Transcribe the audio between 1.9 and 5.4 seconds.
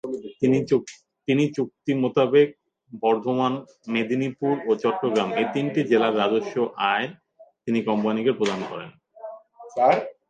মোতাবেক বর্ধমান, মেদিনীপুর ও চট্টগ্রাম